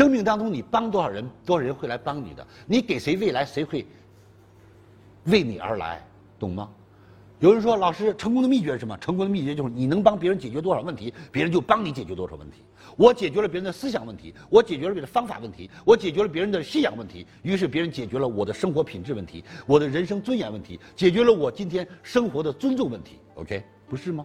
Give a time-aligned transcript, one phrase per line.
[0.00, 2.46] 生命当中你帮多少人，多少人会来帮你的。
[2.66, 3.86] 你给谁未来，谁会
[5.24, 6.02] 为你而来，
[6.38, 6.70] 懂吗？
[7.38, 8.96] 有人说，老师，成功的秘诀是什么？
[8.96, 12.62] 成功的秘诀就是你能帮别人解决多少问题，别人就帮你解决多少问题。
[12.96, 23.18] 我解决了别人的思想问题，我解决了别人的方法问题，我解决了别人的信仰问题，于是别人解决了我的生活品质问题，我的人生尊严问题，解决了我今天生活的尊重问题。
[23.34, 24.24] OK，不是吗？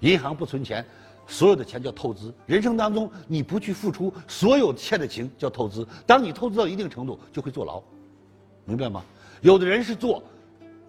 [0.00, 0.84] 银行不存钱，
[1.26, 2.32] 所有的钱叫透支。
[2.46, 5.86] 人生当中你不去付出，所有欠的情叫透支。
[6.06, 7.82] 当你透支到一定程度，就会坐牢，
[8.64, 9.02] 明白吗？
[9.40, 10.22] 有的人是做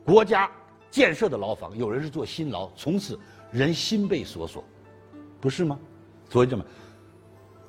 [0.06, 0.50] 国家。
[0.90, 3.20] 建设的牢房，有人是做新牢，从此
[3.52, 4.64] 人心被锁锁，
[5.40, 5.78] 不是吗？
[6.30, 6.66] 所以这么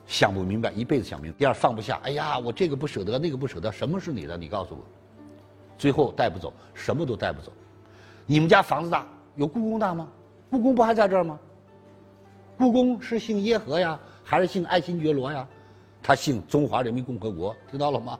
[0.07, 1.37] 想不明白，一辈子想明白。
[1.37, 4.39] 第二放不下，哎呀，我这个不舍得，那个不舍得，什么是你的？
[4.39, 4.81] 你告诉我。
[5.77, 7.53] 最后带不走，什么都带不走。
[8.25, 9.05] 你们家房子大，
[9.35, 10.09] 有故宫大吗？
[10.49, 11.39] 故宫不还在这儿吗？
[12.59, 15.47] 故宫是姓耶和呀，还是姓爱新觉罗呀？
[16.03, 18.19] 他姓中华人民共和国，听到了吗？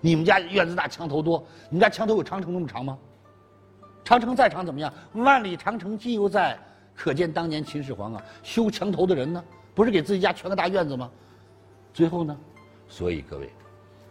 [0.00, 2.96] 你们家院子大，墙头多，你们家墙头有长城那么长吗？
[4.04, 4.92] 长城再长怎么样？
[5.14, 6.56] 万里长城今犹在，
[6.94, 8.22] 可见当年秦始皇啊！
[8.44, 9.42] 修墙头的人呢，
[9.74, 11.10] 不是给自己家圈个大院子吗？
[11.92, 12.36] 最后呢，
[12.88, 13.50] 所以各位，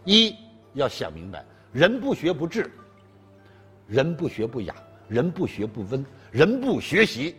[0.04, 0.36] 一
[0.74, 2.70] 要想明白，人不学不智，
[3.86, 4.74] 人不学不雅，
[5.08, 7.36] 人不学不温，人不学习，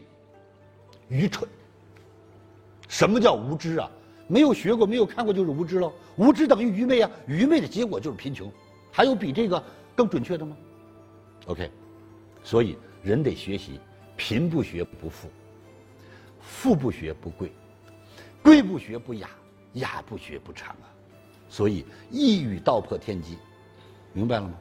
[1.07, 1.47] 愚蠢。
[2.95, 3.91] 什么叫无知啊？
[4.25, 5.91] 没有学过，没有看过就是无知喽。
[6.15, 7.11] 无知等于愚昧啊！
[7.27, 8.49] 愚昧的结果就是贫穷。
[8.89, 9.61] 还有比这个
[9.93, 10.55] 更准确的吗
[11.47, 11.69] ？OK。
[12.41, 13.81] 所以人得学习，
[14.15, 15.27] 贫不学不富，
[16.39, 17.51] 富不学不贵，
[18.41, 19.29] 贵不学不雅，
[19.73, 20.87] 雅不学不长啊。
[21.49, 23.37] 所以一语道破天机，
[24.13, 24.53] 明白了吗？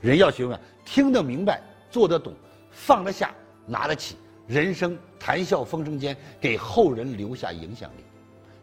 [0.00, 2.34] 人要学会听得明白，做得懂，
[2.72, 3.32] 放得下，
[3.64, 4.16] 拿得起，
[4.50, 8.02] 人生谈笑风生间，给后人留下影响力。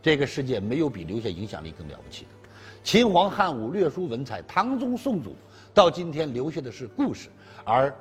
[0.01, 2.49] 这个世界没有比留下影响力更了不起的。
[2.83, 5.33] 秦皇汉武略输文采，唐宗宋祖，
[5.73, 7.29] 到今天留下的是故事，
[7.63, 7.95] 而。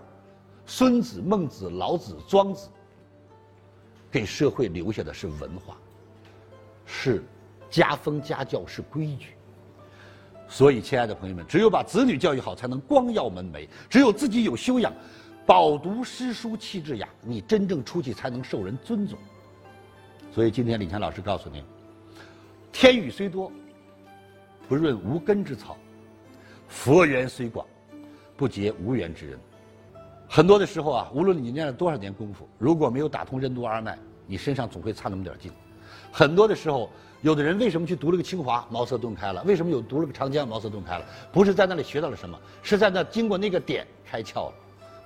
[0.69, 2.69] 孙子、孟子、老子、庄子，
[4.11, 5.77] 给社会留下的是文化，
[6.85, 7.23] 是
[7.71, 9.29] 家风家教，是规矩。
[10.49, 14.93] 所以，亲爱的朋友们，只有把子女教育好，才能光耀门楣；只有自己有修养，
[15.47, 19.17] 饱读诗书气质雅，你真正出去才能受人尊重。
[20.35, 21.63] 所以，今天李强老师告诉您：
[22.73, 23.51] 天雨虽多，
[24.69, 25.77] 不润无根之草；
[26.67, 27.65] 佛缘虽广，
[28.37, 29.39] 不结无缘之人。
[30.29, 33.97] 很多的时候啊，无论你念了多少年功夫，如果没有打通任督二脉，
[34.27, 35.53] 你身上总会差那么点劲。
[36.11, 36.91] 很多的时候，
[37.23, 39.45] 有的人为什么去读了个清华，茅塞顿开了？
[39.45, 41.07] 为什么有读了个长江，茅塞顿开了？
[41.33, 44.55] 不是在那里学到了什么，是在那经过那个点开窍了。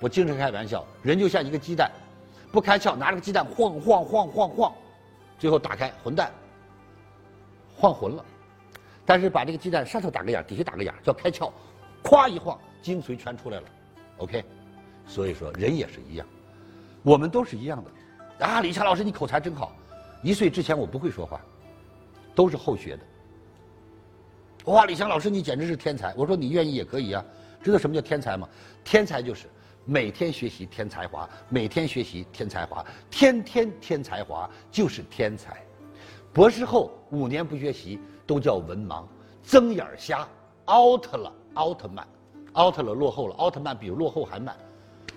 [0.01, 1.91] 我经常开玩笑，人就像一个鸡蛋，
[2.51, 4.73] 不开窍，拿着个鸡蛋晃晃晃晃晃，
[5.37, 6.31] 最后打开混蛋，
[7.75, 8.25] 晃混了。
[9.05, 11.51] 但是把这个鸡蛋上头打个眼，底下打个眼，叫开窍，
[12.03, 13.63] 咵一晃，精髓全出来了。
[14.17, 14.43] OK。
[15.05, 16.25] 所以说，人也是一样，
[17.03, 18.45] 我们都是一样的。
[18.45, 19.71] 啊，李强老师，你口才真好。
[20.23, 21.39] 一岁之前我不会说话，
[22.33, 23.03] 都是后学的。
[24.65, 26.11] 哇，李强老师，你简直是天才。
[26.15, 27.23] 我说你愿意也可以啊。
[27.61, 28.49] 知道什么叫天才吗？
[28.83, 29.47] 天才就是
[29.85, 35.61] 每天学习添才华，每天学习添才华，天天添才华就是天才。
[36.31, 39.03] 博士后五年不学习都叫文盲，
[39.43, 40.27] 睁眼瞎
[40.71, 42.07] ，out 了，奥特曼
[42.55, 44.55] ，out 了，落后了，奥特曼比落后还慢。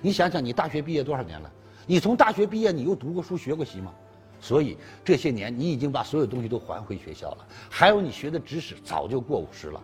[0.00, 1.50] 你想想，你大学毕业多少年了？
[1.86, 3.92] 你从大学毕业，你又读过书、学过习吗？
[4.40, 7.46] 所以这些年，你已经把所有东西都还回学校了。
[7.70, 9.80] 还有你学的知识，早就过五十了。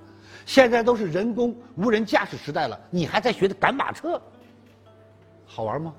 [0.46, 4.20] 现在都是人工无人驾驶时代了，你还在学的赶马车，
[5.52, 5.92] 好玩吗？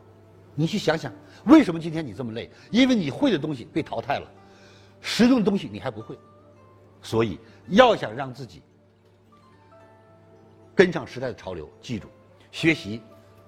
[0.56, 1.12] 你去想想，
[1.46, 2.50] 为什么今天你这么累？
[2.72, 4.32] 因为你会的东西被淘汰了，
[5.02, 6.18] 实用的东西你还不会。
[7.02, 8.62] 所以要想让自己
[10.74, 12.08] 跟上时代的潮流，记住，
[12.52, 13.02] 学习。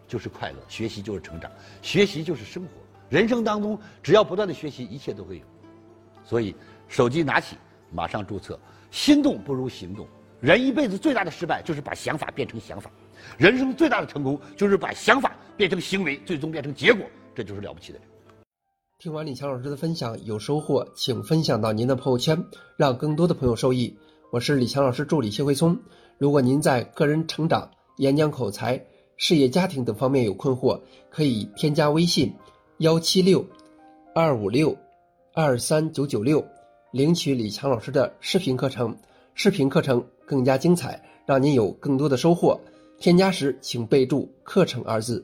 [0.05, 1.49] 就是快乐，学习就是成长，
[1.81, 2.69] 学习就是生活。
[3.09, 5.45] 人生当中，只要不断的学习，一切都会有。
[6.23, 6.53] 所以，
[6.87, 7.57] 手机拿起，
[7.89, 8.59] 马上注册。
[8.91, 10.05] 心动不如行动。
[10.43, 12.91] 人一辈子最大的失败，就是把想法变成想法；
[13.37, 17.05] 人生最大的成功，就是把想法变成行为，最终变成结果。
[17.33, 18.07] 这就是了不起的人。
[18.99, 22.43] 听完李强老师的分享，有收获，请分享到您的朋友圈，
[22.75, 23.97] 让更多的朋友受益。
[24.31, 25.79] 我是李强老师助理谢慧聪。
[26.17, 28.85] 如果您在个人成长、演讲口才，
[29.15, 30.77] 事业、家庭等方面有困惑，
[31.09, 32.35] 可以添加微信：
[32.79, 33.47] 幺七六
[34.13, 34.77] 二五六
[35.33, 36.45] 二三九九六，
[36.91, 38.93] 领取李强老师的视频课程。
[39.35, 42.59] 视频课程更加精彩，让您有更多的收获。
[42.97, 45.23] 添加时请备注“课程”二字。